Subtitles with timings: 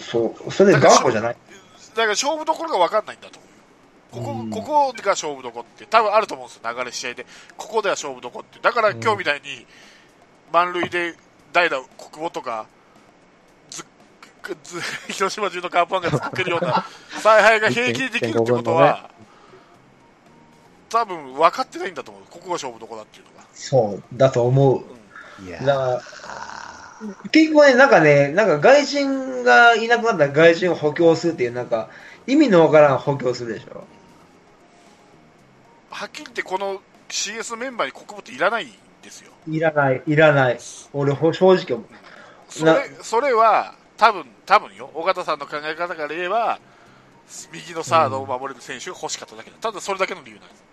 [0.00, 1.36] そう、それで頑固じゃない？
[1.94, 3.38] だから勝負どころが分かんないんだと
[4.12, 4.52] 思うよ。
[4.52, 7.26] ここ、ここが勝負どころって多分あると思うんですよ、流れ試合で。
[7.56, 8.60] ここでは勝負どころって。
[8.60, 9.66] だから今日みたいに、
[10.52, 11.14] 満塁で
[11.52, 12.66] 代打、国母とか、
[13.70, 13.84] ず
[14.62, 14.80] ず
[15.12, 16.84] 広島中のカープファンが作るような
[17.20, 19.10] 采配が平気でできるってことは、
[20.88, 22.22] 多分分かってないんだと思う。
[22.30, 23.46] ここが勝負どころだっていうのが。
[23.54, 24.84] そう、だと思う。
[25.44, 26.02] いやだから、
[27.30, 31.88] 結局ね、なんかね、なんか外人がいなくなったら外人を補強するっていう、なんか、
[32.26, 33.84] 意味のわからん補強するでしょ。
[35.90, 39.32] はっきり言ってこの CS メンバーに国母っていらないんですよ。
[39.48, 40.58] いらない、いらない。
[40.92, 41.86] 俺、ほ正直思う。
[42.48, 46.60] それそれは多分多分よ尾形さんの考え方から言えば
[47.52, 50.64] 右のサードを守れる選手が欲しかっただけだ、ただそれだけの理由なんです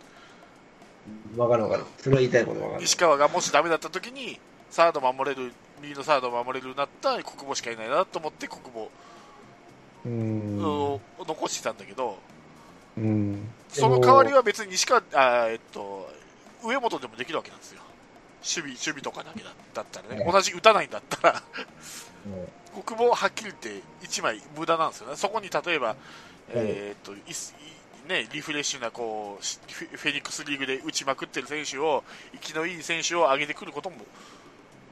[1.36, 1.84] わかるわかる。
[1.98, 2.84] それは言いたいことわかる。
[2.84, 5.52] 石川がもしダメだった時にサード守れる
[5.84, 8.88] 右のサードを守れるようになったら国母しかいないなと思って国母
[10.06, 10.64] うん。
[10.64, 12.17] を残してたんだけど、
[12.98, 13.50] うん。
[13.70, 16.09] その代わりは別に西川あえっと
[16.64, 17.81] 上本でもできるわけなんですよ。
[18.42, 21.44] 守備守備とかだけだだったらね、ね同じ打たないんだったら。
[22.25, 22.47] うん。
[22.84, 25.95] 国母はっきり言って1枚無駄なんですよね、そこに例えば、
[26.50, 27.14] えーっと
[28.08, 32.03] ね、リフレッシュなこうしフェフェニックスリーグで打ちまくってる選手を、
[32.34, 33.97] 生きのいい選手を上げてくることも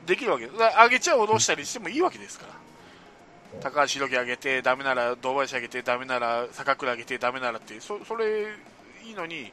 [0.06, 8.48] できるわけです、上げちゃ戻したりしてもいいわけですから、高橋宏樹上げて、ダメなら堂林上げて、ダメなら坂倉上げて、ダメならって、そそれ
[9.06, 9.52] いいのに、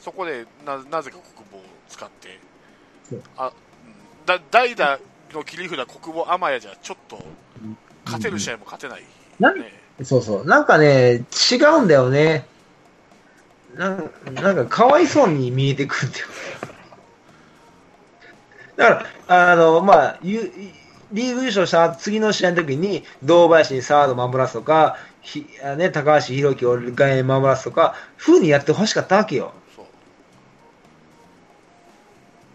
[0.00, 2.38] そこでななぜか国母を使って
[3.36, 3.52] あうん
[4.26, 4.98] だ代打
[5.32, 7.24] の切り札、国母、天谷じゃちょっと
[8.04, 9.02] 勝てる試合も勝てない、
[9.38, 9.72] なんね、
[10.04, 10.44] そうそう。
[10.44, 12.46] なんかね、違うんだよね。
[13.74, 16.26] なんなんか、かわいそうに見えてくるんだよ。
[18.76, 20.52] だから、あの、まあ、ゆ
[21.12, 29.52] リーグ優勝した次の試合の時に、堂林にサード守らすとか、ひあね、高橋宏樹を外野に守らすとか、風にやってほしかったわけよ。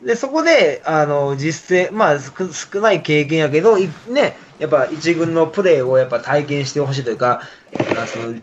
[0.04, 7.42] で、そこで、あの、実践、まあ、少少ない経験やけど、いね、やっぱ一軍のプレーをやっぱ体験してほしいというか、
[7.98, 8.36] あその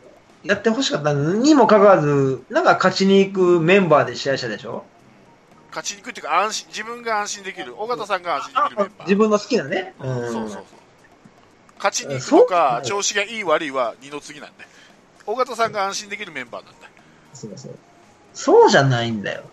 [0.45, 4.85] やってほしかったにもかかわらず、なんか勝ちに行くメンバーで試合したでしょ？
[5.79, 9.07] 勝ちにくいっていうか安心、自分が安心できる、尾形さんが安心できるメンバー。
[9.07, 9.95] 自分の好きなね。
[10.01, 10.63] うんうんそうそうそう。
[11.77, 14.67] 勝ちに行くそうとか、調子がいい悪いは二の次なんで。
[15.27, 16.89] 尾形さんが安心できるメンバーなんだ。
[17.35, 17.79] そうそう。
[18.35, 19.45] そうじゃないんだよ。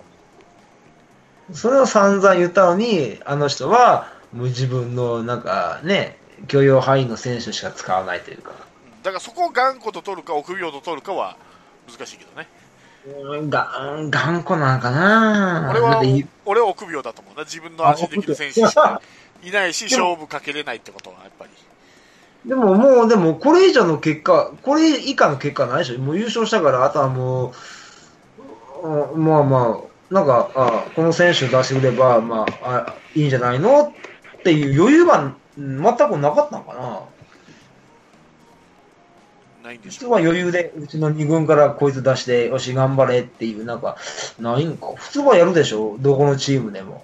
[1.54, 8.52] それを散々言ったのに、あの人は、もう自分の、なんかね、許容範囲の選手しか使わないというか。
[8.52, 8.66] うん
[9.06, 11.38] だからそこを頑固と取るか、臆病と取るかは
[11.88, 12.48] 難しいけどね。
[13.08, 16.02] うんが、うん頑固なのかな俺は
[16.46, 17.44] 俺は臆病だと思うな。
[17.44, 19.02] 自分の安心できる選手しか
[19.44, 21.52] いないし、勝負かけれないってことは、やっぱり。
[22.50, 26.00] でももう、でもこれ以上の結果、これ以下の結果ないでしょ。
[26.00, 27.54] もう優勝したから、あとはも
[28.84, 33.94] う、うんまあまあ、なんか、あこの選手出してくれば、まあ、あいいんじゃないの？
[34.40, 37.00] っていう余裕がうん全くなかったのかな。
[39.66, 40.10] ないんで普しょう。
[40.10, 43.98] 通は余裕で、うちの2軍からこいつ出して、よし、頑張れっていう、なんか、
[44.40, 44.94] ないんか。
[44.96, 45.98] 普通はやるでしょ。
[46.00, 47.04] どこのチームでも。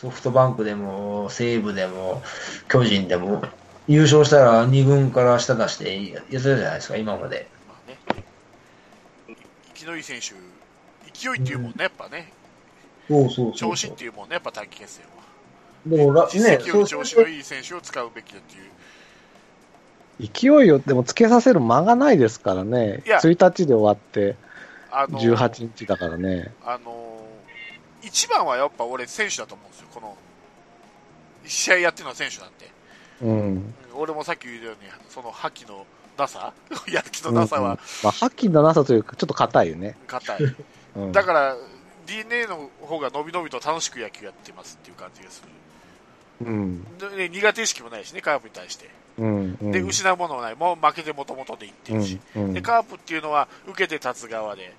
[0.00, 2.22] ソフトバンクでも、西武でも、
[2.68, 3.42] 巨人でも、
[3.88, 7.48] 優勝したら2軍から下出してやってたじゃないですか、今まで。
[7.68, 8.24] まあね。
[9.28, 10.34] 生きのいい選手、
[11.12, 12.32] 勢いっていうもんね、やっぱね。
[13.08, 15.24] そうそうそう調子っていうもんね、やっぱ短期決戦は。
[15.86, 18.64] でもら、実ね、績調子そうするがいい選手を使うべきだっていう。
[20.20, 23.02] 勢いをでもつけさせる間がないですからね。
[23.04, 24.36] いや1日で終わって、
[24.90, 26.52] あの18日だからね。
[26.64, 27.14] あのー
[28.06, 29.88] 一番はやっぱ俺選手だと思うんですよ。
[29.94, 30.14] この、
[31.46, 32.70] 試合やってるのは選手なんで。
[33.22, 33.30] うん。
[33.30, 35.86] うん俺もさっき言ったように、その覇気の
[36.18, 36.52] なさ
[36.90, 39.96] やる気のなさうんはまあ、覇気のなさというか、ちょっと硬いよね。
[40.06, 40.56] 硬い。
[40.96, 41.56] うん、だから、
[42.06, 45.48] DNA の方が伸び伸びと楽しく野球やってますっていう感じがする。
[46.40, 46.98] うん。
[46.98, 48.90] でね、苦手意識もないしね、カープに対して。
[49.18, 49.58] うん。
[49.60, 50.56] うんで、失うものもない。
[50.56, 52.20] もう負けてもともとでいってるし。
[52.36, 52.52] うん。
[52.52, 54.74] で、カープっていうのは受けて立つ側で、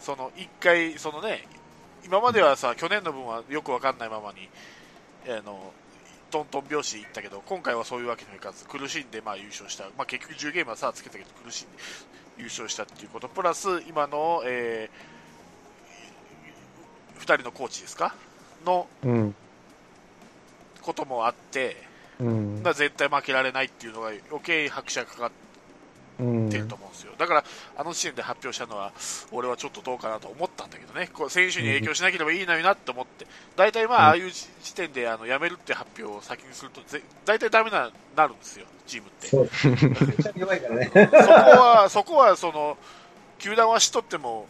[0.00, 1.46] その一回、そのね、
[2.04, 4.48] 今まではさ、去年の分はよくわかんないままに、
[5.28, 5.72] あの、
[6.30, 9.84] トントン拍子でいったけど、今回はそういうわけにはいかず、苦しんでまあ優勝した。
[9.96, 11.78] まあ結局10ゲームはさ、つけたけど苦しんで
[12.38, 18.14] 優勝したっていうこと、プラス今の、えー、2人のコーチですか？
[18.64, 19.34] のうん。
[20.88, 21.76] こともあって、
[22.18, 22.60] うん。
[22.64, 25.30] まあ絶対負けられないっていうのが余計拍車がかかっ
[26.20, 27.12] うんてると思うんですよ。
[27.16, 27.44] だから、
[27.76, 28.92] あの時点で発表したのは、
[29.30, 39.28] 俺はちょっとどうかなと思ったんだけどね、こう選手に影響しなければいいのになって思って、大体まあ、ああいう時点であの辞めるって発表を先にすると、ぜ大体ダメななるんですよ、チームって。
[39.28, 39.48] そう。
[40.06, 40.90] めっちゃ弱いからね。
[40.92, 42.76] そこは、 そこは、その、
[43.38, 44.48] 球団はしとっても、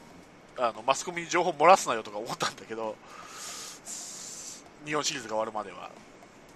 [0.56, 2.96] あの、マスコミに情報漏らすなよとか思ったんだけど、
[4.86, 5.90] 日本シリーズが終わるまでは。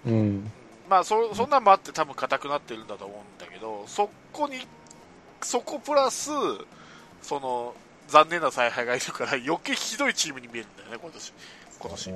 [0.05, 0.51] うん。
[0.89, 4.67] まあ、そ、そんなんもあって多分硬くなってるんだと思うんだけど、そこに、
[5.41, 6.29] そこプラス、
[7.21, 7.73] その、
[8.07, 11.33] 残念な采配がいるから余計ひどいチームに見えるんだよね、今年。
[11.79, 12.13] 今年。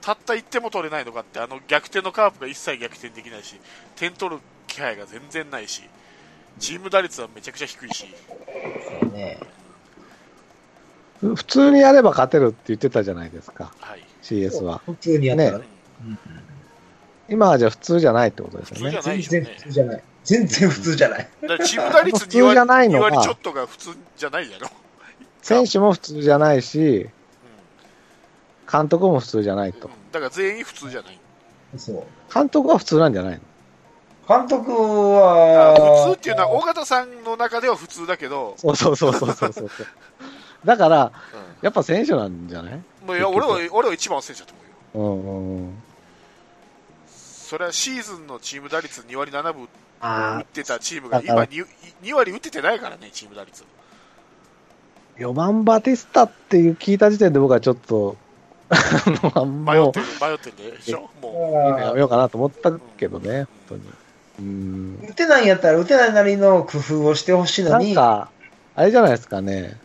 [0.00, 3.56] たった1点も取れないのかって、あの逆転のカープが一切逆転できないし、
[3.96, 5.82] 点取る気配が全然ないし、
[6.58, 8.06] チーム打率はめちゃくちゃ低いし、
[9.12, 9.38] ね
[11.20, 14.04] ふ普通にやれば勝てるって言ってたじゃないですか、はい。
[14.22, 14.82] CS は。
[14.84, 15.64] 普通にやったらね。
[17.28, 19.12] 今はじゃあ普通じゃないってことですよね普通じゃ。
[19.12, 20.02] ない全然普通じゃない。
[20.24, 21.28] 全然普通じゃない。
[21.42, 24.68] だからチーム打率普通じゃないの2が割2割ちょっとが普通じゃないやろ。
[25.42, 27.08] 選手も普通じゃないし、
[28.70, 29.92] 監督も普通じゃないとうん。
[30.12, 31.18] だから全員普通じゃない。
[31.76, 32.04] そう。
[32.32, 33.40] 監督は普通なんじゃないの？
[34.26, 39.70] 監督あは、普通っていうのは、尾形さんの中では普通だけど、そうそうそうそうそうそう。
[40.64, 41.12] だから、
[41.62, 42.72] うやっぱ選手なんじゃない？
[42.72, 44.54] ん、もういや俺は俺は一番選手だと
[44.94, 45.14] 思うよ。
[45.16, 45.82] うんうんうん。
[47.44, 49.68] それはシーズンのチーム打率2割7分打
[50.00, 51.66] あってたチームが今 2,
[52.02, 53.62] 2割打っててないからね、チーム打率。
[55.18, 58.16] 4番バティスタっていう聞いた時点で僕はちょっと、
[58.70, 58.76] あ
[59.06, 63.82] の、も迷ってる、迷ってるでしょ、もう、やめようかなと思ったけどね、本当に。
[64.40, 65.06] うん。
[65.10, 68.30] 打てないんやったら打てないなりの工夫をしてほしいのなんに、か、
[68.74, 69.78] あれじゃないですかね。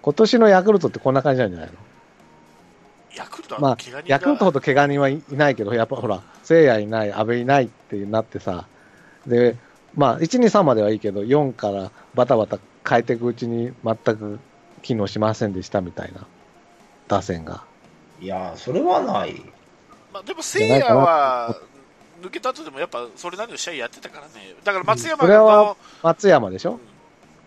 [0.00, 1.72] 今年のヤクルトってこんな感じなんじゃないの？
[1.74, 1.76] う。
[3.16, 3.76] ヤクルトまあ
[4.06, 8.66] ヤクルトがほど怪我人はいいないけど、やっぱほら、聖夜いない、阿部いないってなってさ、
[9.26, 9.56] で、
[9.94, 12.58] まあ、1、2、3まではいいけど、4からバタバタ
[12.88, 14.40] 変えていくうちに全く
[14.82, 16.26] 機能しませんでしたみたいな、
[17.08, 17.64] 打線が。
[18.20, 19.40] いや、それはない。
[20.12, 21.56] まあ、でも、聖夜は
[22.22, 24.54] 抜けた後でもやっぱそれなりの試合やってたからね。
[24.64, 26.80] だから松山それはの、松山でしょ？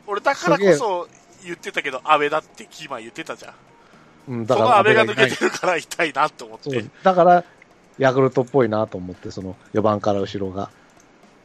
[0.05, 1.07] 俺だからこそ
[1.43, 3.53] 言ってたけど、阿部だってキーマン言ってたじゃん。
[4.27, 6.85] うん、その阿部が抜けてるから痛いなと思って。
[7.03, 7.43] だから、
[7.97, 10.69] ヤクルトっぽいなと思って、その4番から後ろが。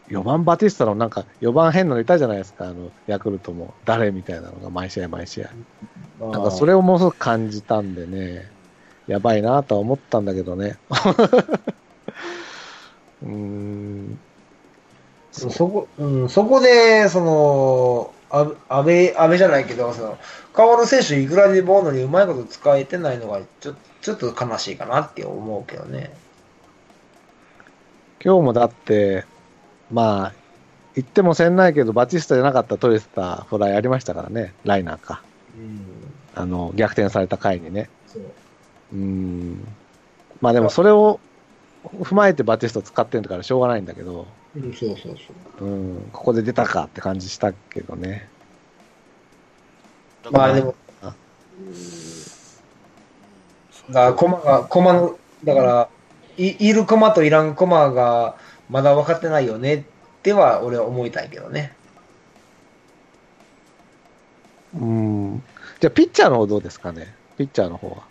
[0.08, 3.73] 4番バティスタのなんか、4番変なのいたじゃないですか、あの、ヤクルトも。
[3.84, 5.50] 誰みたいなのが毎試合毎試合。
[6.20, 8.50] なんかそれをものすごく感じたんでね、
[9.06, 10.76] やばいなとは思ったんだけどね。
[13.23, 14.19] うーん。
[15.31, 20.19] そそこ、うん、そこで、その、あ安倍、安倍じゃないけど、その、
[20.56, 26.12] 変わる選手いくらでものにうまいこと使えてないのが、ちょちょっと悲しいかなって思うけどね。
[28.25, 29.25] 今日もだって、
[29.90, 30.32] まあ、
[30.94, 35.23] 言ってもせんないけど、バティスタじゃなかったトレスターフライありましたからね、ライナーか。
[35.56, 35.81] うん。
[36.34, 37.90] あの、逆転された回にね。
[38.06, 38.96] そう。
[38.96, 39.67] ん。
[40.40, 41.20] まあでもそれを
[41.84, 45.66] 踏まえてバティスタ使ってるからしょうがないんだけど、うん、そうそうそう。
[45.66, 48.28] うん、ここで出たかって感じしたけどね。
[50.31, 51.12] まあでも、だ
[53.93, 55.88] から、コマが、コマの、だから、
[56.37, 58.37] い、いるコマといらんコマが、
[58.70, 59.82] まだ分かってないよねっ
[60.22, 61.75] ては、俺は思いたいけどね。
[64.75, 65.43] うん。
[65.81, 67.14] じゃあピッチャーの方どうですかね？
[67.37, 68.05] ピッチャーの方は。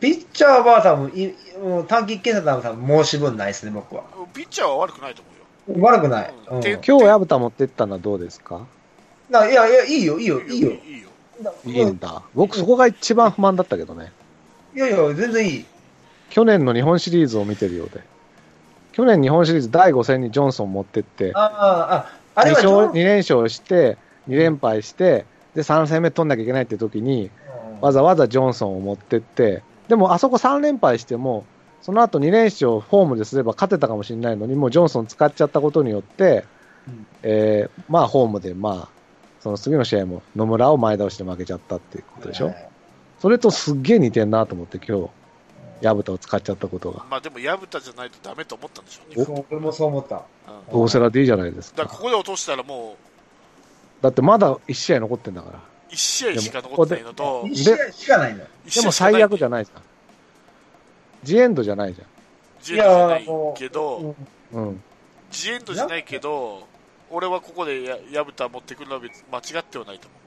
[0.00, 4.04] ピッチャーは多分、いもう短期決戦は多分申し分ないですね、僕は。
[4.32, 5.39] ピッチャーは悪くないと思うよ。
[5.78, 6.34] 悪くない。
[6.50, 6.60] うん。
[6.62, 8.66] 今日矢蓋持ってったのはどうですか？
[9.30, 10.70] いやいや、いいよ、いいよ、いいよ。
[10.70, 11.08] いいよ。
[11.42, 12.22] だいいんだ。
[12.34, 14.12] 僕そこが一番不満だったけどね。
[14.74, 15.64] いやいや、全然いい。
[16.30, 18.02] 去年の日本シリーズを見てるようで。
[18.92, 23.96] 去年日本シリーズ第5戦にジョンソン持ってって、ああ、あ、あれ2はジョン勝2連勝して、
[24.28, 25.24] 2連敗して、
[25.54, 27.30] で、3戦目取んなきゃいけないって時に、
[27.80, 31.44] わざわざジョンソンを持ってって、でもあそこ3連敗しても、
[31.82, 36.44] その後2連勝ホームですれば勝てたかもしれないのに、もうジョンソン使っちゃったことによって、
[36.86, 38.88] うんえーまあホームで、まあ、
[39.40, 42.54] その次の試合も野村を前倒しで負けちゃったっていうことでしょ？
[43.20, 45.10] それとすっげえ似てんなと思って今日、
[45.80, 47.04] 矢蓋を使っちゃったことが。
[47.10, 49.44] まあでも、薮田じゃないとダメと思ったんでしょうね。
[49.50, 50.16] 俺もそう思った。
[50.16, 50.22] うん
[50.82, 51.82] 大瀬良でいいじゃないですか。
[51.82, 52.96] だからここで落としたらも
[54.02, 55.58] だってまだ1試合残ってんだから。
[55.58, 58.38] う、1試合しか残ってないのと、1試合しかないの。
[58.38, 58.46] で
[58.82, 59.60] も最悪じゃない。
[59.60, 59.82] ないじゃん。
[61.22, 62.02] ジエンドじゃないじ
[62.62, 64.62] ジエンドじゃないけど、ゃん。
[64.64, 64.82] うん。
[65.30, 66.66] ジエンドじゃないけど、
[67.10, 70.20] 俺はここでや薮田持ってくるのは別に間違ってはないと思う。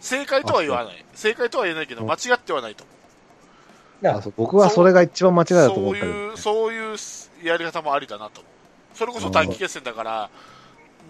[0.00, 1.04] 正解とは言わない。
[1.14, 2.96] 正解とは言えないけど、うん間違ってはないと思う。
[4.02, 6.96] だあそう僕はそれが一番間違いだと思ったそういう、そういう
[7.46, 8.48] やり方もありだなと思
[8.94, 8.96] う。
[8.96, 10.30] それこそ短期決戦だから、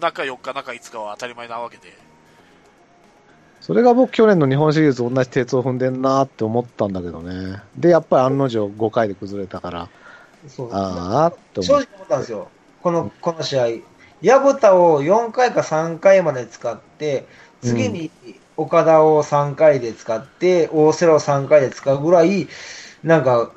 [0.01, 1.93] 中4日、中5日は当たり前なわけで。
[3.61, 7.61] それが僕、去年の日本シリーズと同じ鉄を踏んでんなって思ったんだけどね。
[7.77, 9.89] で、やっぱり案の定5回で崩れたから、
[10.47, 12.49] そうああって正直思ったんですよ。
[12.81, 13.67] この、この試合。
[14.23, 17.25] 薮田を4回か3回まで使って、
[17.61, 18.09] 次に
[18.57, 22.47] 岡田を3回で使って、大瀬良を3回で使うぐらい、
[23.03, 23.51] なんか、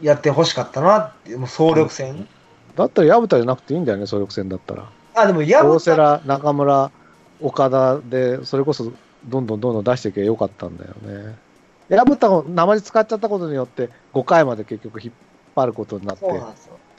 [0.00, 2.26] やってほしかったなって、もう総力戦。
[2.76, 4.90] だったら薮田じゃなくていいんだよね、総力戦だったら。
[5.14, 6.90] あ、でも大薮田、瀬良、中村、
[7.40, 8.90] 岡田で、それこそ
[9.26, 11.36] どんどんどんどん出していけばよかったんだよね。
[11.88, 15.12] 薮田を生地使っちゃったことによって、5回まで結局引っ
[15.56, 16.24] 張ることになって。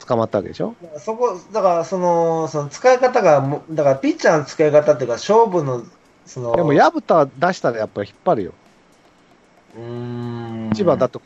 [0.06, 0.74] 捕まったわけでしょ？
[0.82, 5.84] だからそこ、だからその、その使い方がも、だからピッチャーの使い方っていうか、勝負の、
[6.24, 8.52] その、でも薮田出したらやっぱり引っ張るよ。
[9.76, 10.72] うーん。
[10.72, 11.20] 千葉だと、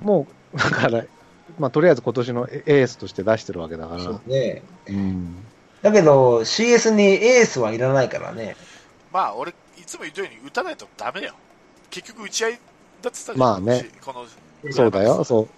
[0.00, 1.04] もう、だから、
[1.58, 4.00] まあ、とりあえず今年のエースとして出してるわけだから。
[4.00, 4.62] そうね。
[4.88, 5.36] うん。
[5.82, 8.54] だけど、CS にエースはいらないからね。
[9.12, 9.54] まあ、俺、い
[9.88, 11.34] つも言ったように打たないとダメだよ。
[11.90, 12.62] 結局打ち合いだって
[13.02, 14.26] 言ったじゃんまあねこの、
[14.72, 15.48] そうだよ、そう。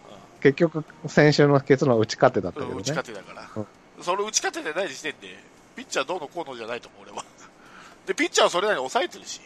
[0.42, 2.66] 結局、先週の結論は打ち勝手だったうん。
[2.66, 3.06] けどね打ち勝。
[3.06, 4.02] てだから。
[4.02, 5.36] それ打ち勝ててない時点で、
[5.76, 7.24] ピッチャーどうのこうのじゃないと思う、俺は。
[8.06, 9.40] で、ピッチャーはそれなりに抑えてるし。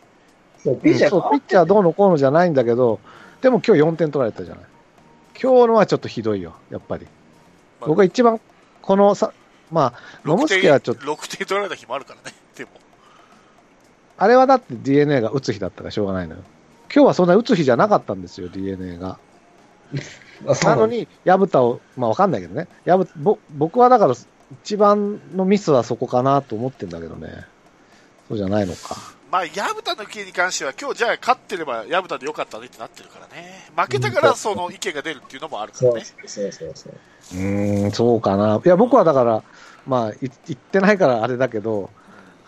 [0.62, 3.00] そう、ピッチャーそう、ピッチャーどうのこうのじゃないんだけど、
[3.40, 4.64] でも今日4点取られたじゃない？
[5.40, 7.06] 今日のはちょっとひどいよ、やっぱり。
[7.80, 8.40] まあ僕は一番、
[8.82, 9.32] このさ、
[9.72, 12.70] まあ、野6点茂助はちょっと、6点取られた日もあるからね、でも。
[14.16, 16.42] あれはだって DNA が打つ日だったからしょうがないのよ。
[16.94, 19.18] 今日はそんな打つ日じゃなかったんですよ、DNA が。
[20.44, 22.68] なのなのに、薮田を、まあわかんないけどね。
[22.84, 24.14] 薮ぼ僕はだから、
[24.62, 27.44] 一番のミスはそこかなと思ってんだけどね。
[28.28, 28.96] そうじゃないのか。
[29.30, 33.68] まあ、薮田の件に関しては、今日じゃあ勝ってれば薮田でよかったねってなってるからね。
[33.76, 36.04] 負けたからその意見が出るっていうのもあるからそうね。
[36.26, 36.94] そうそうそう。
[37.34, 38.60] うーん、そうかな。
[38.64, 39.42] いや、僕はだから、
[39.86, 41.90] まあ、い言ってないからあれだけど、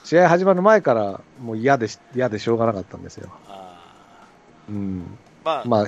[0.07, 3.29] 試合始まる前からもう嫌でし、嫌でしょうがなかったんですよ。
[3.49, 4.25] あ
[4.69, 5.01] うん。
[5.01, 5.03] ー
[5.45, 5.87] まあ、まあ、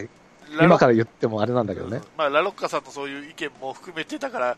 [0.61, 2.01] 今から言ってもあれなんだけどね。
[2.17, 4.57] まあ、ラロッカさんのそういう意見も含めて、だから、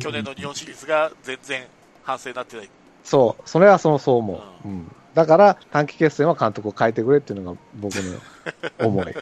[0.00, 1.62] 去年の日本シリーズが全然
[2.02, 2.70] 反省になってない。
[3.04, 4.68] そう、それはそのそう思う。
[4.68, 4.92] うん。
[5.14, 8.18] だから、短期決戦は監督を変えてくれっていうのが僕の
[8.84, 9.14] 思い。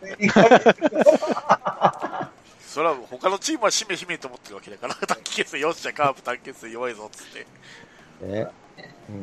[2.67, 7.47] それは他のチームはしめしめと思ってるわけだから、 短期決戦よっしゃ、カープ短期決戦弱いぞっつって。
[8.27, 8.49] ね。
[9.11, 9.23] うん。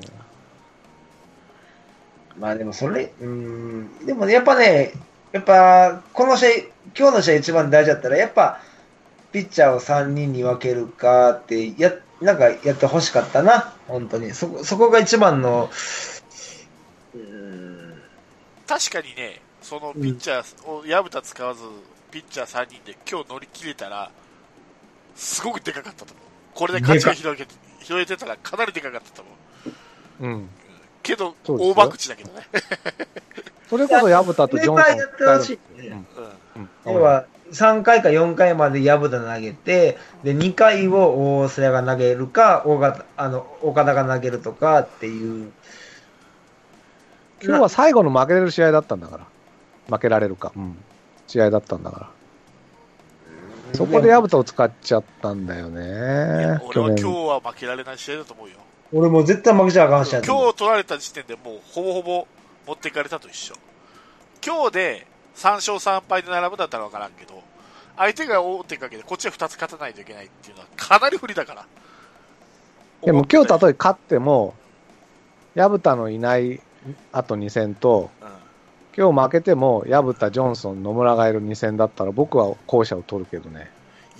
[2.37, 4.93] まあでもそれ、うーん、でもねやっぱね、
[5.31, 6.49] やっぱ、この試合、
[6.97, 8.59] 今日の試合一番大事だったら、やっぱ、
[9.31, 14.31] ピッチャーを3人に分けるかって、や、なんかやってほしかったな、本当に。
[14.31, 15.69] そこ、そこが一番の、
[17.13, 18.01] うーん、
[18.67, 21.61] 確かにね、そのピッチャーを薮田使わず、
[22.11, 24.11] ピッチャー3人で今日乗り切れたら、
[25.15, 26.15] すごくでかかったと思う。
[26.53, 30.27] これで勝ちが広げて、広げてたらかなりでかかったと思う。
[30.27, 30.49] うん。
[31.01, 32.47] けど、大博打だけどね。
[33.69, 35.87] それこそ薮田とジョンソンやってほしいね。
[35.87, 36.63] うん。
[36.63, 45.51] うん要は、3回か4回まで薮田投げて、で、2回を大瀬良が投げるか、岡田あの岡田が投げるとかっていう。
[47.43, 49.25] 今日は最後の負けれる試合だったんだから。
[49.89, 50.51] 負けられるか。
[50.55, 50.77] うん。
[51.27, 52.09] 試合だったんだから。
[53.73, 56.59] そこで薮田を使っちゃったんだよね。
[56.63, 57.03] 俺は今日。
[57.03, 58.55] は負けられない試合だと思うよ。
[58.93, 62.27] 俺もう絶対負けちゃあかんしや今日取られた時点でもうほぼほぼ
[62.67, 63.55] 持っていかれたと一緒。
[64.45, 67.41] 今日で3勝3敗で並ぶんだったら分からんけど、
[67.97, 71.65] 相手が大手かけてこっちは2つ勝たないといけないっていうのはかなり不利だから。
[73.03, 74.55] でも今日と例え勝っても、
[75.55, 76.61] 薮田のいない
[77.11, 78.31] あと2戦と、うん
[78.93, 83.71] 今日負けても、薮田、ジョンソン、野村がいる2戦だったら、僕は後者を取るけどね。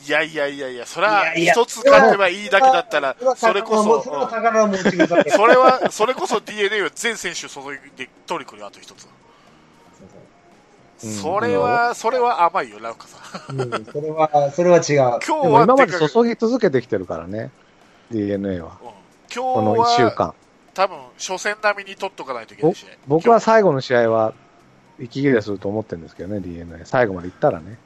[0.06, 4.10] いやいやいやいや、それは一つ勝てばいいだけだったら、それこそ、そ
[5.48, 9.06] れはそれこそ DNA は全選手注いで取りくるよ、あと一つ。
[9.06, 9.22] うん
[11.02, 13.60] それは、それは甘いよ、ラウカさん。
[13.60, 14.96] うんそれは、それは違う。
[14.96, 17.50] 今日は今まででかく注ぎ続けてきてるからね。
[18.12, 18.78] DNA は。
[18.82, 18.92] うん
[19.34, 20.34] この今日1週は、間。
[20.74, 22.90] 多分、初戦並みに取っとかないといけない試合。
[23.08, 24.34] 僕は最後の試合は、
[25.00, 26.86] 息切れすると思ってるんですけどね、DNA。
[26.86, 27.80] 最後まで行ったらね。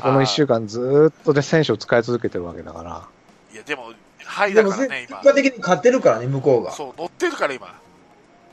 [0.00, 3.08] この1週間ずーっとで選手を使い続けてるわけだから。
[3.52, 3.92] いや、でも、
[4.24, 5.18] はいだからね、今。
[5.18, 6.72] 結果的に勝ってるからね、向こうが。
[6.72, 7.74] そう、乗ってるから今。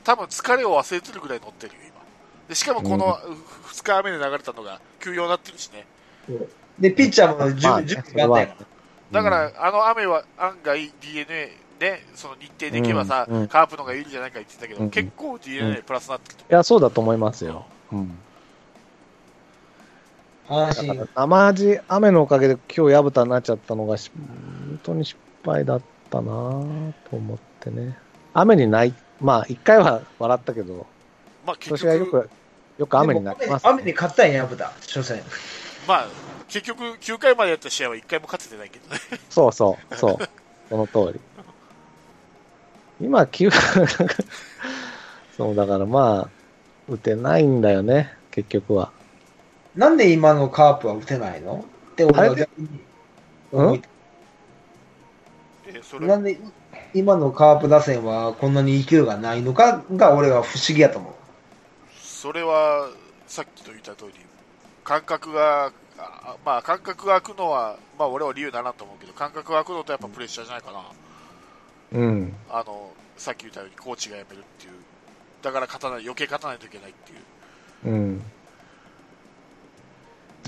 [0.04, 1.94] 多分疲れを忘れてるぐらい乗ってるよ、今。
[2.48, 3.18] で、しかもこの
[3.72, 5.86] 2日雨で流れたのが休養になってるしね。
[6.78, 7.84] で、ピッチャーも準備
[8.14, 8.56] があったや
[9.10, 17.66] だから、あの雨は案外 DNA で、その日程でいけばさ、うんうんカープの方がいいんじゃないか言ってたけど、うん結構 DNA プラスになってるといや、そうだと思いますよ。
[17.92, 18.18] うん。
[20.48, 21.08] 阪だから神。
[21.14, 27.70] 生地雨のおかげで今日薮田になっちゃったのがし本当に失敗だったなぁと思って。
[27.70, 27.96] ね。
[28.34, 30.86] 雨にない、まあ、一回は笑ったけど、
[31.46, 32.30] まあ結今年はよ局、く、
[32.78, 35.22] よく雨になります、でも雨に勝ったんや、ぶた、初戦。
[35.88, 36.08] まあ、
[36.48, 39.00] 結局、9回までやった試合は1回も勝ててないけどね。
[39.30, 40.28] そうそう、そう。
[40.68, 41.20] その通り。
[43.00, 43.50] 今、9、
[45.36, 46.28] そう、だからまあ、
[46.88, 48.90] 打てないんだよね、結局は。
[49.76, 51.64] なんで今のカープは打てないの？
[51.92, 52.68] って俺は逆に
[53.52, 53.82] 思い
[55.68, 56.06] えそれ？
[56.06, 56.38] なんで
[56.94, 61.12] 今のカープ打線はこんなに勢いがないのかが俺は不思議やと思う。
[62.00, 62.88] それは、
[63.26, 64.14] さっきと言った通り、
[64.82, 70.82] 感覚が、あまあ、感覚が空くのは、まあ、俺は理由だなと思うけど、感覚が空くのとやっぱプレッシャーじゃないかな。
[71.92, 72.32] うん。
[72.50, 74.72] あの、さっき言ったようにコーチが辞めるっていう。
[75.42, 77.14] だから勝たない、余計勝たないといけないってい
[77.92, 77.94] う。
[77.94, 78.22] うん。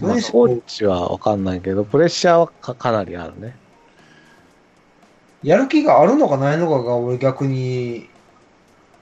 [0.00, 3.57] まあコーチはわかんないけど、プレッシャーはかかなりあるね。
[5.43, 8.09] やる気があるのかないのかが俺逆に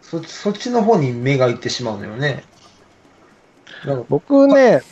[0.03, 2.45] そそっちの方に目がいってしまうのよね。
[3.85, 4.83] なんか僕ね、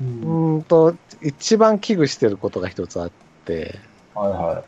[0.00, 3.10] ううんーんと、一番危惧してることが一つあっ
[3.44, 3.78] て、
[4.14, 4.64] はいは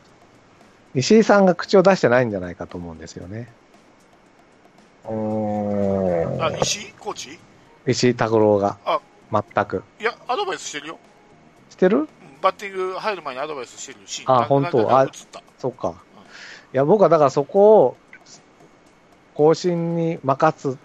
[0.95, 0.99] い。
[1.01, 3.53] 石井さんが口を出してないんじゃないかと思うんですよね。
[5.05, 7.39] うーんあ、石井コーチ？
[7.87, 9.01] 石井拓郎があ。
[9.33, 9.83] 全く。
[10.01, 10.99] いや、アドバイスしてるよ。
[11.71, 11.99] してる？
[11.99, 12.09] うん
[12.43, 14.23] バッティング入る前にアドバイスしてるし。
[14.27, 14.97] あな本当？
[14.97, 15.43] あ映った。
[15.59, 15.95] そっか。
[16.73, 17.97] いや、僕はだからそこを、
[19.35, 20.79] 更新に任す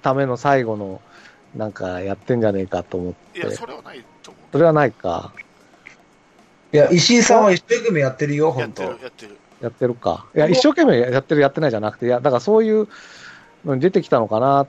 [0.00, 1.02] ための最後の、
[1.56, 3.40] なんかやってんじゃねえかと思って。
[3.40, 5.32] いや、それはないと思それはないか。
[6.72, 8.60] いや、石井さんは一生懸命やってるよ、う。
[8.60, 9.36] やってる本当。、やってる。
[9.60, 10.26] やってるか。
[10.34, 12.88] いや、一生懸命やってる、やってないじゃなくて、いや、だからそういう
[13.64, 14.66] のに出てきたのかな。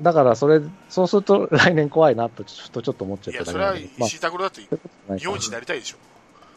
[0.00, 3.76] だからそれ、そうすると 来年怖いなと、ちょっとちょっと思っちゃいや、っただそれは。
[4.06, 4.62] 石井拓郎だって
[5.08, 5.96] まあ日本一になりたいでしょ。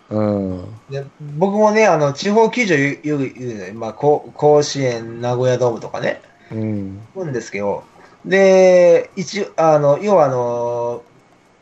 [0.10, 0.66] うん。
[0.90, 1.06] で
[1.38, 6.22] 僕もね、あの、地方球場よく言うね、まあ、甲子園、名古屋ドームとかね、
[6.52, 7.02] うん。
[7.16, 7.84] 行くんですけど、
[8.26, 11.04] で、一応、あの、要はあの、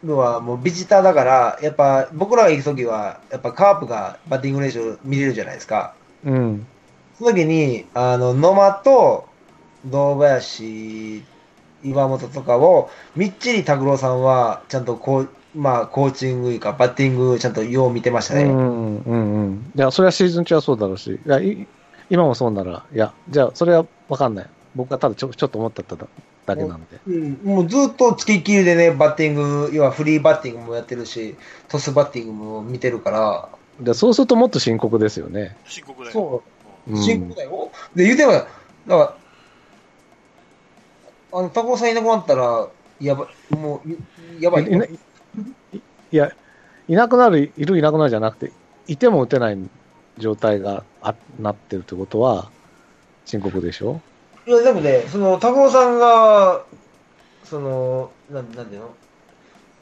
[0.04, 5.94] 要はもうビジターだから、やっぱ僕らが行くときは、やっぱカープがバッティング練習見れるじゃないですか。
[6.26, 6.68] うん。
[7.18, 9.28] その時に、あの、野間と
[9.86, 11.24] 堂林、
[11.84, 18.44] 岩本とかを、みっちり拓郎さんは、ちゃんとこう、まあ、コーチングいうか、バッティング、ちゃんとよう見てましたね。
[18.44, 19.72] うん、うん、うん。
[19.76, 21.68] いや、それはシーズン中はそうだろうし、いや、い
[22.10, 24.50] 今もそうなら、いや、じゃあ、それはわかんない。
[24.76, 26.08] 僕はただちょちょっと思っただ
[26.46, 27.00] だけなんで。
[27.08, 31.36] うん、もうずっと付きっきりでね、バッティング、要はフリーバッティングもやってるし、
[31.68, 35.56] トスバッティングも見てるから、でそうするともっと深刻ですよね。
[35.66, 36.12] 深刻だよ。
[36.12, 36.44] そ
[36.88, 37.72] うう、ん深刻だよ。
[37.96, 38.48] で、言うても、だか
[38.88, 39.16] ら、
[41.34, 42.68] あの、タコさんいなくなったら、
[43.00, 44.66] やばい、もう、やばい。
[44.66, 44.90] いない
[45.74, 46.32] いや、
[46.88, 48.52] いなくなる、いるいなくなるじゃなくて、
[48.88, 49.58] いても打てない
[50.18, 52.52] 状態があなってるってことは、
[53.26, 54.02] 深刻でしょ？
[54.46, 56.66] いや、でもね、その、タコさんが、
[57.46, 58.90] その、なんなんていうの？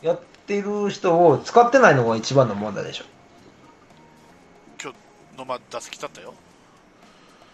[0.02, 3.06] やってる人を使ってないのが一番の問題でしょ。
[4.82, 4.98] 今日、
[5.38, 6.34] 野間打席立ったよ。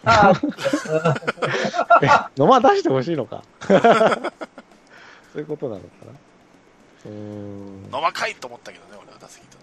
[2.36, 3.42] 野間出してほしいのか。
[5.32, 6.12] そういうことなのかな。
[7.06, 7.90] うーん。
[7.90, 9.60] 野間かいと思ったけどね、俺は打席立っ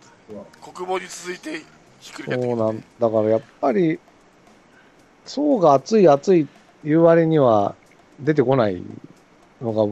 [0.61, 0.71] た。
[0.71, 1.63] 国防に続いて
[1.99, 2.83] ひっくり返ってそうなん。
[2.99, 3.99] だからやっぱり、
[5.25, 6.47] 層が厚い厚い
[6.83, 7.75] 言う割には
[8.19, 8.83] 出てこない
[9.61, 9.87] のが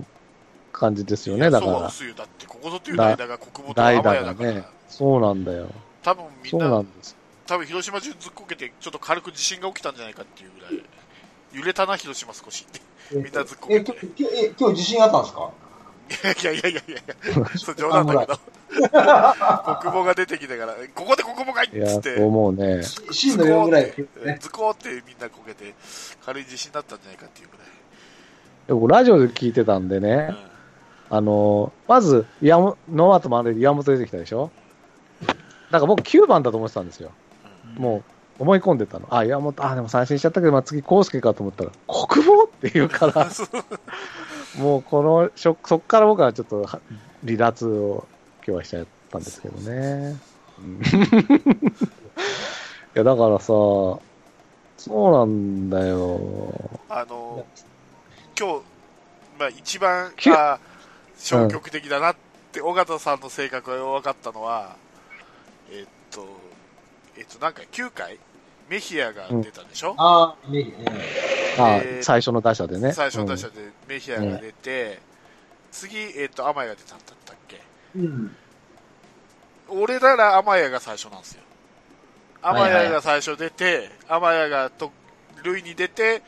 [0.74, 1.72] 感じですよね、だから。
[1.72, 2.16] そうは薄いよ。
[2.16, 4.52] だって、ここぞという代打が国防と代打天谷だから。
[4.54, 5.70] がね、そうなんだよ。
[6.04, 7.16] 多分みそんな、うなんです。
[7.52, 10.84] 多分広島中ずっこけて、ちょっと軽く地震が起きたんじゃないかっていうぐらい、
[11.52, 12.80] 揺れたな、広島少しって。
[13.14, 14.06] みんなずっこえ、けて。
[14.18, 15.52] 今日、え、今日地震あったんですか？
[16.12, 17.04] いやいやいやいやい
[17.42, 18.40] や、 そう冗談だけど。
[19.82, 22.84] 国防が出てきてから、ここで国防がいっいや、つってそう、思うね。
[23.12, 23.94] 震度4ぐらい。
[24.26, 25.76] ね、ズコーってみんなこけて、
[26.26, 27.66] 軽い地震だったんじゃないかっていうぐらい。
[28.68, 30.34] で僕、ラジオで聞いてたんでね、
[31.10, 34.52] あの、まず、岩本ノーアウト満塁で岩本出てきたでしょ？
[35.28, 35.34] だ
[35.80, 37.12] から僕9番だと思ってたんですよ。
[37.78, 38.04] もう、
[38.44, 39.08] 思い込んでたの。
[39.10, 43.30] あ、岩本、あ、でも三振しちゃったけど、まあ、次、康介かと思ったら、国防って言うから、
[44.58, 46.80] もうこの、そそっから僕はちょっとは
[47.24, 48.08] 離脱を
[48.38, 50.18] 今日はしちゃったんですけどね。
[50.60, 50.82] う んい
[52.96, 54.00] や、だからさ、そ
[54.88, 56.80] うなんだよ。
[56.90, 57.46] あの、
[58.38, 58.62] 今日、
[59.38, 60.60] まあ一番、あ
[61.16, 62.16] 消極的だなっ
[62.52, 64.76] て、尾形さんの性格が分かったのは、
[65.70, 66.26] えっと、
[67.17, 68.17] えっと、なんか9回、
[68.69, 70.71] メヒアが出たでしょ、ああ、ね
[71.58, 72.93] あ、えー最初の打者でね。
[72.93, 75.00] 最初の打者でメヒアが出て、
[75.71, 77.62] 次、えっと、アマヤが出たんだったっけ？
[77.95, 78.36] うん。
[79.69, 81.43] 俺ならアマヤが最初なんですよ。
[82.41, 84.91] アマはいはいヤが最初出て、アマヤがと
[85.43, 86.21] 塁に出て、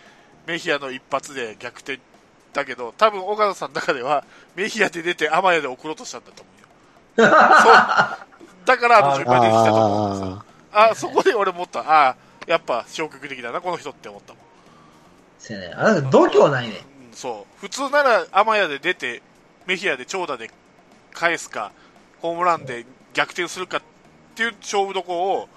[0.46, 2.00] メヒアの一発で逆転
[2.54, 4.24] だけど、多分岡田さんの中では、
[4.56, 6.67] メヒアで出て、アマヤで送ろうとしたんだと思うよ。
[7.15, 7.28] そう
[8.65, 10.46] だからあの順番で来たと思うんですよ。
[10.74, 11.80] ああそこで俺思った。
[11.80, 12.16] ああ、
[12.48, 14.42] やっぱ消極的だな、この人って思ったもん。
[15.40, 15.74] せやね。
[15.76, 16.82] あなた度胸ないね。
[16.88, 17.60] うんそう。
[17.60, 19.22] 普通なら、アマヤで出て、
[19.66, 20.50] メヒアで長打で
[21.14, 21.72] 返すか、
[22.22, 23.82] ホームランで逆転するかっ
[24.36, 25.50] ていう勝負どころを、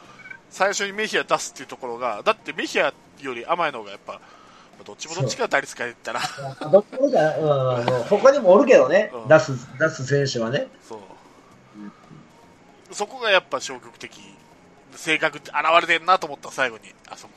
[0.50, 4.20] 最初にメヒア出すっていうところが、だってメヒアよりアマヤの方がやっぱ、
[4.84, 6.20] どっちもどっちが打率変えたら、
[6.70, 10.68] どっちもじゃ、うん、うん他にもおるけどねうん、出す、出す選手はね。
[10.86, 10.98] そう。
[12.92, 14.20] そこがやっぱ消極的、
[14.96, 17.32] 性格って現れてんなと思った、最後に、あそこ。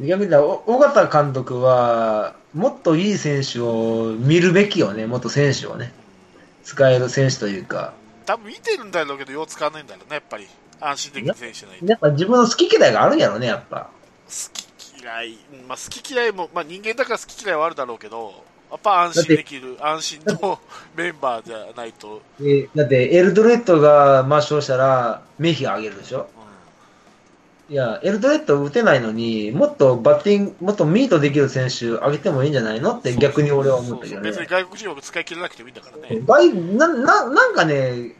[0.00, 5.92] 逆に尾形監督は、もっといい選手を見るべきよね、もっと選手をね。
[6.64, 7.92] 使える選手というか。
[8.24, 10.46] 多分見てるんだろうけど、よう使わないんだろうね、やっぱり。
[10.80, 11.86] 安心できる選手じゃないと。
[11.86, 13.90] やっぱ自分の好き嫌いがあるんやろね、やっぱ。
[14.26, 18.32] 好き嫌い、うんまあ、好き嫌いも、まあ、人間だから好き嫌いはあるだろうけど、
[18.70, 20.58] やっぱ安心できる、安心の
[20.96, 26.41] メンバーじゃないと、えだって、エルドレッドが抹消したら、メヒア上げるでしょう
[27.72, 32.92] いや、エルドレッド打てないのに、もっとバッティング、もっとミートできる選手上げてもいいんじゃないの？
[32.94, 34.46] ってん逆に俺は思そうそう別にったけどね。
[34.46, 36.20] 外国人枠使い切らなくてもいいんだからね。
[36.26, 38.14] 外なななんかね、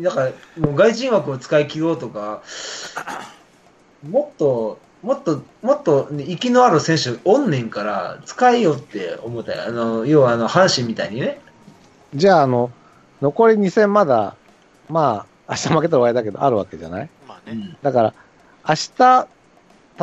[0.00, 2.42] だからもう外人枠を使い切ろうとか、
[4.10, 9.62] もっと、もっと、もっと、ね、息のある選手おんねんから、使えよって思ったよ。
[9.68, 11.40] あの、要はあの、阪神みたいにね。
[12.12, 12.72] じゃあ、あの、
[13.22, 14.34] 残り2戦まだ、
[14.88, 17.08] まあ、明日負けたら終わりだけど、あるわけじゃない？
[17.28, 17.56] まあね。
[17.56, 17.76] うん。
[17.82, 18.14] だから、
[18.68, 19.28] 明日、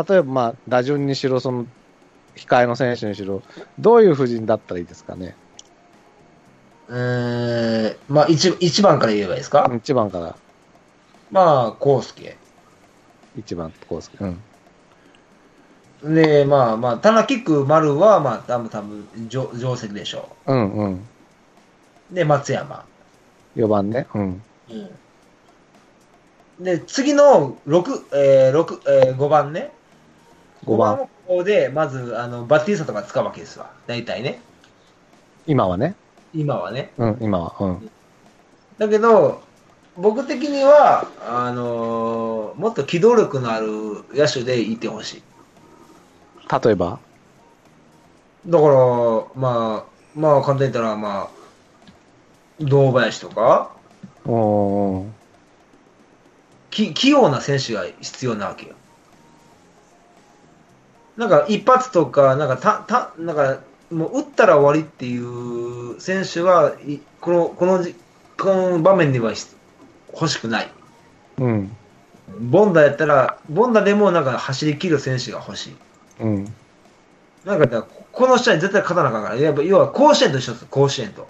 [0.10, 1.66] 例えば、まあ、打順にしろ、その、
[2.36, 3.42] 控えの選手にしろ、
[3.78, 5.36] どういう布陣だったらいいですかね？
[6.90, 10.36] えー、まあ、一一番から言えばいいですか、1番から
[11.32, 12.38] まあ、康介。
[13.38, 16.16] 1番、こうすうん。
[16.16, 20.94] で、まあまあ、田中キック丸は、まあ、多分多分定定石でしょうんうん。
[22.12, 22.16] う。
[22.16, 22.86] で、松山。
[23.56, 24.08] 4番ね。
[24.14, 24.42] うん。
[26.60, 29.72] で、次の6、えー六えー5番ね。
[30.66, 30.98] 5番。
[30.98, 33.72] ここで、まず、あの、バッティーサとか使うわけですわ。
[33.88, 34.40] 大体ね。
[35.48, 35.96] 今はね。
[36.34, 36.92] 今はね。
[36.98, 37.54] うん、今は。
[37.60, 37.90] うん。
[38.78, 39.42] だけど、
[39.98, 43.68] 僕的には、あのーもっと機動力のある
[44.14, 45.24] 野手でいてほしい。
[46.64, 47.00] 例えば？
[48.46, 48.74] だから、
[49.36, 49.84] まあ、
[50.16, 51.30] まあ、簡単に言ったら、まあ、
[52.60, 53.72] 堂林とか、
[54.26, 55.06] おー
[56.74, 58.74] き器用な選手が必要なわけよ。
[61.16, 63.60] なんか一発とか、なんかた、た、なんか、
[63.92, 67.96] もう打ったら終わりっていう選手は、いこの、このじ、
[68.40, 69.48] この場面ではし
[70.12, 70.72] 欲しくない。
[71.38, 71.76] うん。
[72.40, 75.76] ボンダやったら、ボンダでもなんか走り切る選手が欲しい。
[76.22, 76.54] うん。
[77.46, 81.28] なんかだこの試合に絶対勝たなあかんから、やっぱ要は甲子園と一緒です、甲子園と。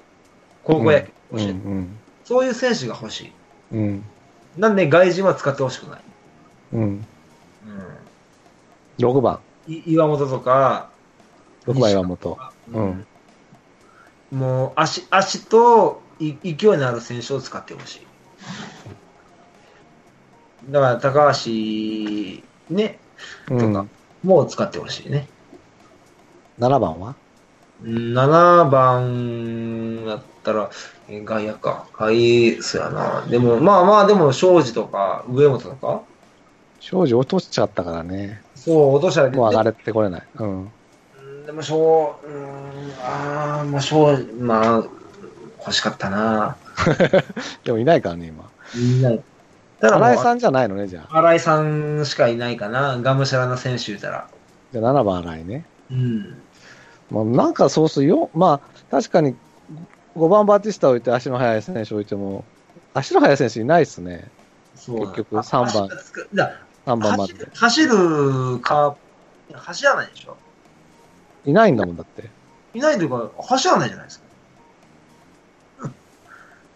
[0.63, 1.37] 高校野球、うん。
[1.37, 1.49] 甲子園。
[1.49, 1.97] うん。
[2.23, 3.31] そういう選手が欲しい。
[3.73, 4.05] うん。
[4.57, 6.01] なんで外人は使ってほしくない。
[6.73, 6.81] うん。
[6.81, 7.05] うん
[8.99, 9.39] 6番。
[9.67, 10.89] い岩本とか、
[11.65, 12.37] 6番岩本。
[12.73, 13.05] ううんん。
[14.31, 18.07] もう足、足とい勢いのある選手を使ってほしい。
[20.71, 21.49] だから、高橋、
[22.69, 22.99] ね、
[23.49, 23.85] うんとか。
[24.23, 25.27] もう使ってほしいね。
[26.59, 27.15] 7番は？
[27.83, 30.69] うん7番やったら、
[31.09, 31.85] え外野か。
[31.93, 33.25] 外、そうやな。
[33.29, 36.01] でも、まあまあ、でも、庄司とか、上本とか、
[36.81, 38.41] 庄司落としちゃったからね。
[38.55, 40.23] そう、落としたら、もう上がれてこれない。
[40.35, 40.47] うん。
[40.47, 40.71] うん
[41.45, 44.83] でも、庄、うん、ああ、まあ、庄司、まあ、
[45.59, 46.57] 欲しかったな。
[47.63, 48.49] でもいないからね、今。
[48.75, 49.11] みんな。
[49.79, 51.17] ただ新井さんじゃないのね、じゃあ。
[51.17, 54.27] 新井さんしかいないかな、がむしゃらな選手言うたら。
[54.71, 55.65] じゃあ7番新井ね。
[55.91, 56.41] うん。
[57.11, 58.29] まあ、なんかそうするよ。
[58.33, 59.35] まあ、確かに
[60.15, 62.43] 5番バティスタ置いて足の速い選手置いても、
[62.93, 64.29] 足の速い選手いないっすね。
[64.75, 67.87] そう結局三番足がつくだ3番まで走。
[67.87, 68.95] るか、
[69.53, 70.37] 走らないでしょ。
[71.45, 72.29] いないんだもんだって。
[72.73, 74.23] いないというか、走らないじゃないですか。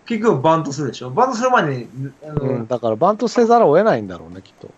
[0.05, 1.09] 結局バントするでしょ。
[1.09, 1.87] バントする前に、
[2.23, 2.67] あのうん。
[2.67, 4.69] だからバントせざるを得ないんだろうね、きっと。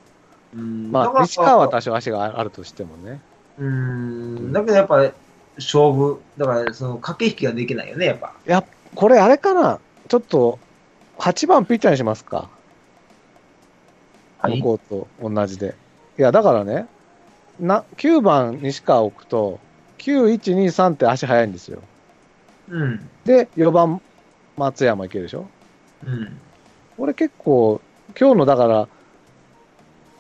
[0.56, 3.22] うんまあ、西川は多少足があるとしてもね。
[3.60, 5.12] うん、だけどやっぱ、
[5.60, 8.34] 勝負、だからその駆け引きができないよね、やっぱ。
[8.48, 8.64] いや、
[8.96, 9.80] これあれかな？
[10.08, 10.60] ちょっと、
[11.20, 12.50] 8番ピッチャーにしますか。
[14.40, 15.76] はい向こうと同じで。
[16.18, 16.88] いや、だからね、
[17.60, 19.60] な、9番西川置くと、
[19.98, 21.82] 9、1、2、3って足速いんですよ。
[22.70, 23.10] うん。
[23.26, 24.02] で、4番
[24.56, 25.46] 松山いけるでしょ？
[26.06, 26.40] うん。
[26.98, 27.82] これ結構、
[28.20, 28.88] 今日のだから、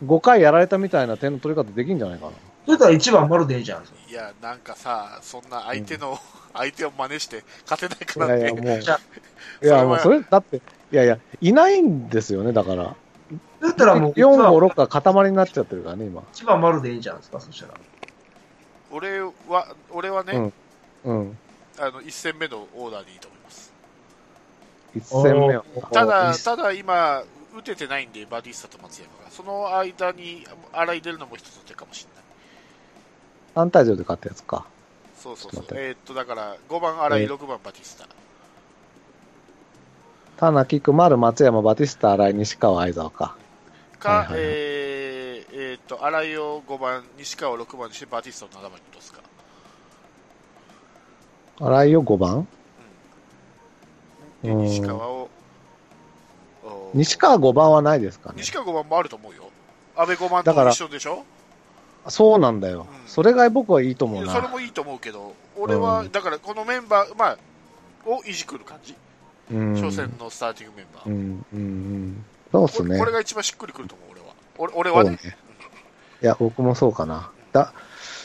[0.05, 2.31] 5回やられたみたいな点の取り方できんじゃないかな。
[2.69, 3.83] それたら1番丸でいいじゃん。
[4.07, 6.19] いや、なんかさ、そんな相手の、
[6.53, 8.73] 相手を真似して勝てないからいやいや、ね。
[8.73, 12.95] もう、じゃあいや、もうそれ、だって、いやいや、いないんですよね、だから。
[13.59, 16.21] だったらもう、4、5、6が塊になっちゃってるからね、今。
[16.31, 17.73] 1番丸でいいじゃないですか、そしたら。
[18.91, 19.33] 俺は、
[19.89, 20.53] 俺はね、
[21.05, 21.37] うん。
[21.79, 23.73] あの、1戦目のオーダーでいいと思います。
[24.95, 25.63] 1戦目は。
[25.91, 27.23] ただ、ただ今、
[27.57, 29.31] 打ててないんで、バディスタと松山が。
[29.31, 32.18] その間に、洗い出るのも一つの手かもしれない。
[33.55, 34.65] 3対0で勝ったやつか。
[35.17, 38.07] そうそうそうえーっと、だから、5番洗い、え6番バディスタ。
[40.37, 43.35] 田中菊丸、松山、バティスタ、新井、西川、相沢か。
[43.99, 49.19] か、はいはいはいえー、えーっと、洗いを5番、西川を6番にして、バディスタを7番に落とすか。
[51.59, 52.47] 新井を5番？
[54.43, 55.29] で、うん西川を、
[56.63, 58.35] お西川5番はないですかね。
[58.37, 59.49] 西川5番もあると思うよ。
[59.97, 61.25] 安倍5番だからと一緒でしょ？
[62.09, 62.87] そうなんだよ。
[62.91, 64.49] うんそれが僕はいいと思ういやそれな。
[64.49, 67.37] もいいと思うけど、俺は、うんだからこのメンバー、まあ、
[68.05, 68.95] をいじくる感じ？
[69.51, 69.75] うん。
[69.75, 71.09] 初戦のスターティングメンバー。
[71.09, 72.25] うん、うん、うん。
[72.51, 74.21] そうっすねこれが一番しっくりくると思う、俺
[74.69, 74.73] は。
[74.75, 75.17] 俺俺はね。
[75.23, 75.37] ね
[76.21, 77.31] いや、僕もそうかな。
[77.51, 77.73] だ、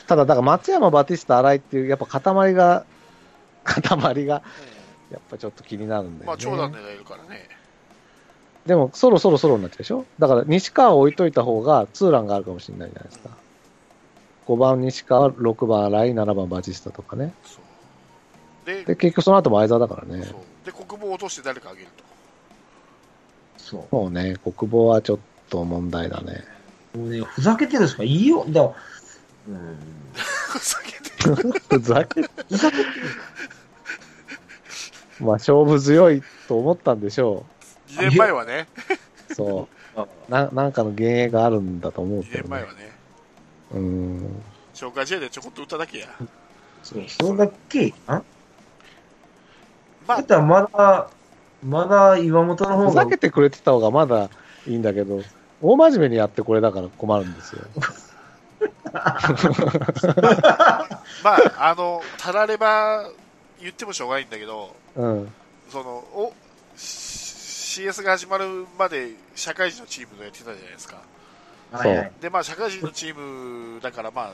[0.07, 2.85] ただ、だから松山、バティスタ、新井っていう、やっぱ塊が、
[3.65, 4.43] 塊が、
[5.11, 6.27] やっぱちょっと気になるんだよね。
[6.27, 7.49] まあ、長打狙えるからね。
[8.67, 10.05] でも、そろそろそろになっちゃうでしょ？
[10.19, 13.31] だから、西川を置いといた方が、ツーランがあるかもしれないじゃないですか。
[14.47, 17.33] 5番西川、6番新井、7番バチスタとかね。
[17.45, 18.67] そう。
[18.67, 20.37] で、で、結局その後も相沢だからねそう。
[20.65, 22.05] で、国防を落として誰かあげると。
[23.59, 23.95] そう。
[23.95, 25.19] もうね、国防はちょっ
[25.51, 26.45] と問題だね。
[26.97, 28.05] もうね、ふざけてるんですか？
[28.05, 28.45] いいよ。
[28.49, 28.75] だから
[29.49, 29.79] うん。
[30.15, 31.11] ふざけて
[31.69, 32.91] ふざけ、ふざけてる。
[35.21, 37.45] まあ、勝負強いと思ったんでしょ
[37.89, 38.69] 2年前はね。
[39.31, 39.35] う。
[39.35, 40.09] そあう。
[40.31, 42.41] な、なんかの幻影があるんだと思う2けど、ね。
[42.43, 42.94] 年前はね。
[43.75, 44.43] うーん。
[44.75, 46.09] 紹介試合でちょこっと打っただけや。
[46.83, 48.23] そう、それだけあ
[50.07, 51.11] まあだっ、たらまだ、
[51.65, 54.29] まだ岩本の方がふざけてくれてた方がまだ
[54.67, 55.23] いいんだけど、
[55.63, 57.63] 大真面目にやってこれだから困るんですよ。
[61.25, 63.09] まあ、あの、たられば
[63.61, 65.33] 言ってもしょうがないんだけど、うん。
[65.71, 66.33] その、お、
[66.77, 70.99] CS が始まるまで社会人のチームでやってたじゃないですか。
[71.79, 72.13] はいはい。
[72.21, 74.33] で、まあ、社会人のチームだから、まあ、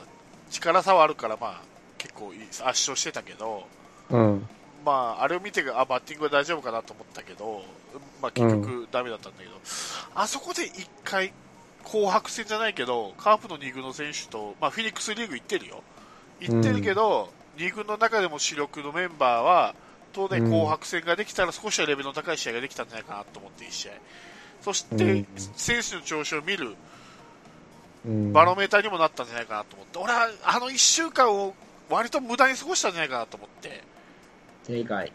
[0.49, 1.61] 力差はあるから、まあ、
[1.97, 3.65] 結構圧勝してたけど、
[4.09, 4.47] うん。
[4.85, 7.63] まあ、あれを見て、あ、バッティングは大丈夫かなと思ったけど、
[8.21, 9.51] まあ、結局ダメだったんだけど、
[10.15, 11.33] あそこで一回、
[11.83, 15.83] 紅白戦じゃないけど、カープの2軍の選手と、まあ、フィニックスリーグ行ってるよ。
[16.39, 19.75] 行ってるけど、2軍の中でも主力のメンバーは、
[20.13, 23.91] 当然うん紅白戦ができたら少しはレベルの高い試合ができたんじゃないかなと思って、1試合。
[24.61, 26.75] そして、うん選手の調子を見るうん。
[28.05, 31.53] バロメーターにもなったんじゃないかなと思って、俺はあの1週間を
[31.89, 33.83] 割と無駄に過ごしたんじゃないかなと思って、
[34.63, 35.11] 正解。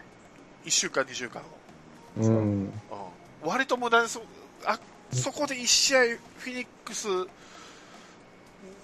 [0.65, 1.45] 1週間、2週間を。
[2.19, 2.35] うん。
[2.35, 2.73] うん
[3.43, 4.23] 割と無駄にそ
[4.65, 4.79] あ
[5.13, 7.07] そこで1試合、フィニックス、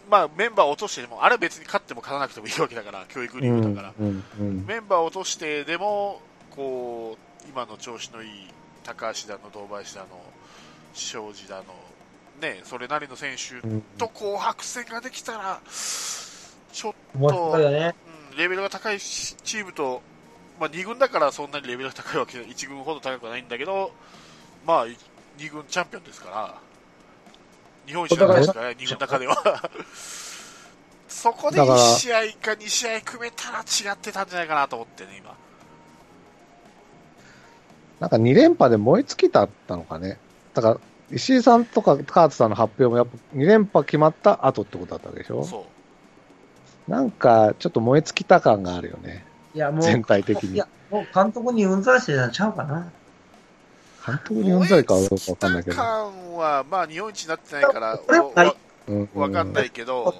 [0.09, 4.25] まあ、メンバーを落としてでも、あれは別に勝っても勝たなくてもいいわけだから、教育リーグだから、うん。
[4.39, 4.65] うん。
[4.67, 8.31] メンバーを落としてでも、こう今の調子のいい
[8.85, 10.07] 高橋だの、堂林だの、
[10.95, 11.65] 庄司だの、
[12.43, 13.83] ね、それなりの選手うん。
[13.97, 17.95] と紅白戦ができたら、ちょっ面白いよね。
[18.33, 20.03] うん、レベルが高いチームと、
[20.61, 23.93] まあ、2軍だからそんなにレベルが高いわけで1軍ほど高くはないんだけど、
[24.67, 24.97] まあ、2
[25.53, 26.55] 軍チャンピオンですから、
[27.87, 29.71] 日本一なんですからね、2軍の中では。
[31.09, 35.37] そこでだから1試合か2試合組めたら違ってたんじゃないかなと思ってね、今。
[38.01, 40.19] なんか2連覇で燃え尽きたったのかね。
[40.55, 40.81] だから、
[41.13, 45.45] 石井さんとかカートさんの発表もやっぱ2連覇決まった後ってことだったわけでしょ？
[45.45, 45.67] そ
[46.89, 46.91] う。
[46.91, 49.25] なんか、ちょっと燃え尽きた感があるよね。
[49.55, 52.91] いや、もう、全体的にいや、もう監督にうんざりしてちゃうかな。
[54.05, 55.77] 監督にうんざりかどうかわかんないけど。
[55.77, 58.57] 感は、まあ、日本一になってないから、これはないわ
[58.89, 60.15] うんわかんないけど、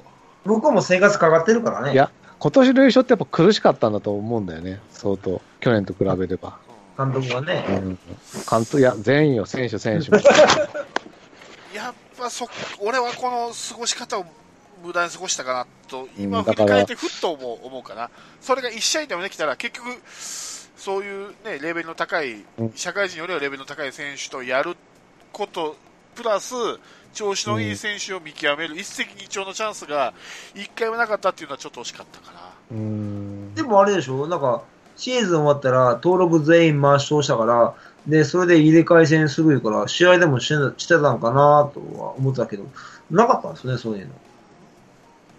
[0.45, 1.93] 僕はもう生活かかってるからね。
[1.93, 4.81] いや今年の優勝ってやっぱ苦しかったんだと思うんだよね。
[4.91, 5.41] 相当。
[5.61, 6.59] 去年と比べれば。
[6.99, 7.65] うん監督はね。
[7.69, 7.99] うん。
[8.51, 10.19] 監督、いや、全員よ、選手、選手も。
[11.75, 12.49] やっぱそ、
[12.81, 14.27] 俺はこの過ごし方を
[14.85, 18.11] 無駄に過ごしたかなと、う今振り返ってふっと思う思うかな。
[18.41, 19.89] それが1試合でもできたら、結局、
[20.77, 24.77] そういうね、レベルの高いうん、社会人よりはレベルの高い選手とやる
[25.33, 25.77] こと、
[26.15, 26.55] プラス、
[27.15, 30.13] 調子のいい選手を見極める、一石二鳥のチャンスが、
[30.55, 32.41] 1回もなかったっていうのはちょっと惜しかったかな。
[32.73, 33.55] うん。
[33.55, 34.27] でもあれでしょ？
[34.27, 34.63] なんか、
[34.97, 37.75] シーズン終わったら登録全員抹消したから、
[38.07, 42.65] で、それで入れ替え戦するから、試合でもしてたのかなとは思ったけど、
[43.11, 44.13] なかったんですね、そういうの。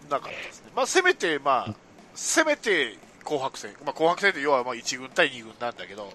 [0.09, 0.71] なかったですね。
[0.75, 1.75] まあ、せめて、まあ、
[2.15, 3.71] せめて紅白戦。
[3.85, 6.11] まあ、紅白戦って要はまあ1軍対2軍なんだけど、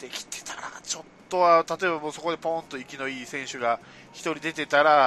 [0.00, 3.80] できてたら、ちょっとは、例えばもうそこでポンと息のいい選手が
[4.14, 5.06] 1人出てたら、